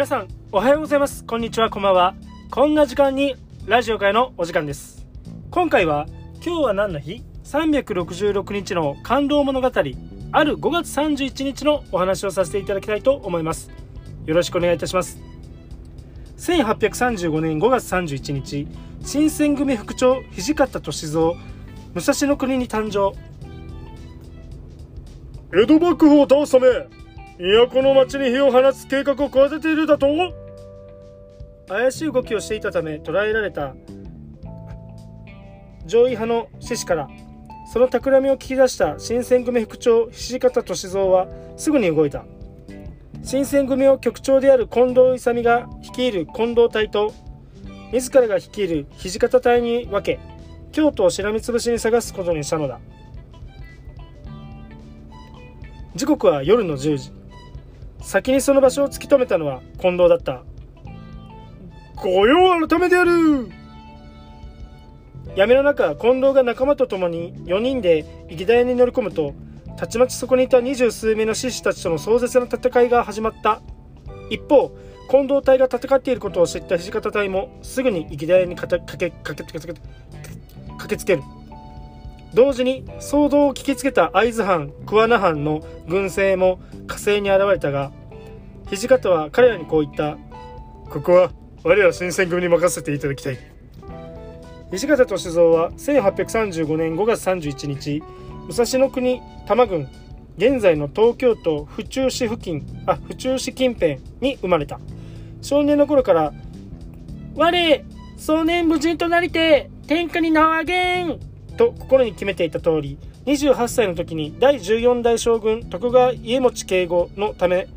[0.00, 1.26] 皆さんおはようございます。
[1.26, 1.68] こんにちは。
[1.68, 2.14] こんばんは。
[2.50, 3.36] こんな時間に
[3.66, 5.06] ラジオ会のお時間です。
[5.50, 6.06] 今回は
[6.42, 9.72] 今日は何の日？366日の感動物語あ
[10.42, 13.70] る5月31日のお話をさせていただきたいと思います。
[14.24, 15.20] よろしくお願いいたします。
[16.38, 18.68] 1835年5月31日
[19.02, 21.34] 新選組副長土方歳三
[21.92, 23.14] 武蔵国に誕生。
[25.54, 26.99] 江戸幕府を倒すため
[27.40, 30.06] 都の町に火を放つ計画を企てているだと？
[31.68, 33.74] 怪しい動きをしていたため捕らえられた
[35.86, 37.08] 上位派の志士から
[37.72, 42.26] その企みを聞き出した新選組副長土方歳三はすぐに動いた。
[43.22, 47.14] 新選組を局長である近藤勇が率いる近藤隊と
[47.90, 50.20] 自らが率いる土方隊に分け
[50.72, 52.80] 京都をしらみつぶしに探すことにしたのだ。
[55.94, 57.19] 時刻は夜の10時。
[58.02, 60.42] 先にその場所を突き止めたのは近藤だった。
[61.96, 63.48] 御用改めてやる。
[65.36, 69.34] 闇の中近藤が仲間と共に4人で行き台に乗り込むと
[69.76, 73.62] たちまちそこにいた二十数名の志士たちとの壮絶な戦いが始まった。
[74.28, 74.76] 一方
[75.10, 79.52] 近藤隊が戦っていることを知った土方隊もすぐに行き台に駆け駆け駆
[80.88, 81.22] けつける。
[82.34, 87.92] 同時に騒動を聞きつけた会津藩桑名藩の軍勢も火星に現れたが
[88.70, 90.16] 土方は彼らにこう言った。
[90.88, 93.38] ここは我ら新選組に任せていただきたい。
[94.70, 98.02] 土方歳三は1835年5月31日
[98.46, 99.88] 武蔵野国多摩郡
[100.36, 104.78] 現在の東京都府中市付近あ府中市近辺に生まれた。
[105.42, 106.32] 少年の頃から
[107.34, 107.84] 「我
[108.18, 111.18] 少年無人となりて天下に名をあげん!」
[111.60, 117.68] と心に決めていた通り28歳の時に第14代将軍徳川家茂警護のため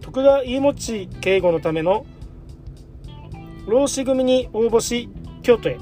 [0.00, 0.74] 徳川家茂
[1.20, 2.04] 警護のための
[3.68, 5.08] 老子組に応募し
[5.42, 5.78] 京都へ。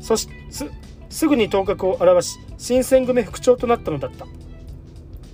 [0.00, 0.64] そしす
[1.10, 4.26] すぐに頭角を現し新選組副長となったのだった。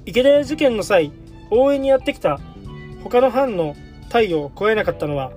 [0.06, 1.12] 池田屋事件の際
[1.52, 2.40] 応援にやってきた
[3.04, 3.76] 他の藩の
[4.08, 5.30] 隊を超えなかったのは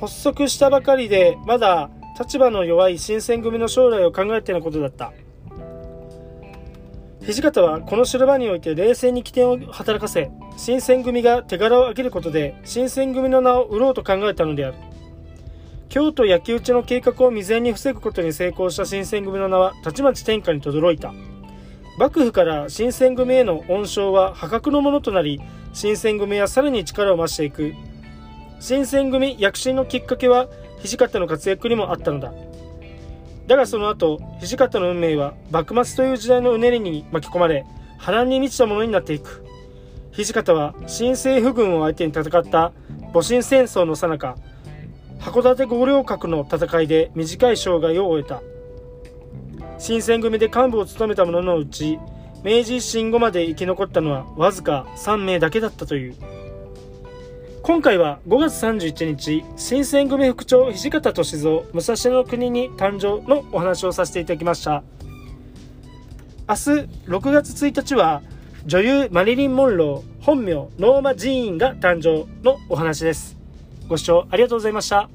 [0.00, 5.12] 発足したばかりでまだ立場の弱い新選組の将来を考えてのことだった。
[7.20, 14.74] 土方はこの白場において冷静に起点を働かせ新選組が手柄を上げることで新選組の名を売ろうと考えたのである。
[15.88, 21.14] 京都焼き討ちの計画を未然に防ぐことに成功した新選組の名はたちまち天下に轟いた。
[21.98, 25.40] 幕府から新選組への恩賞は破格のものとなり
[25.72, 27.74] 新選組はさらに力を増していく。
[28.60, 30.48] 新選組躍進のきっかけは
[30.82, 32.32] 土方の活躍にもあったのだ。
[33.46, 37.66] だがその後土方の運命は幕末という時代のうねりに巻き込まれ
[37.98, 39.44] 波乱に満ちたものになっていく。
[40.12, 42.72] 土方は新政府軍を相手に戦った
[43.12, 44.36] 戊辰戦争の最中
[45.20, 48.42] 函館五稜郭の戦いで短い生涯を終えた。
[49.78, 51.98] 新選組で幹部を務めた者のうち
[52.44, 56.14] 明治維新後まで生き残ったのはわずか3名だけだったという。
[57.66, 64.82] 今回は5月31日新選組副長土方歳三武蔵野国に誕生のお話をさせていただきました。
[66.46, 66.60] 明日
[67.08, 68.20] 6月1日は
[68.66, 73.34] 女優マリリン・モンロー本名ノーマ・ジーンが誕生のお話です。
[73.88, 75.08] ご視聴ありがとうございました。